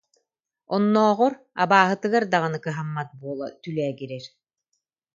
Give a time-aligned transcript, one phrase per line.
[0.75, 4.25] Оннооҕор, абааһытыгар даҕаны кыһаммат буола түлээгирэр